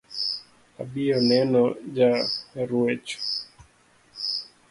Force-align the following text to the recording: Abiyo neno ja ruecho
Abiyo 0.81 1.17
neno 1.29 1.61
ja 1.95 2.11
ruecho 2.67 3.17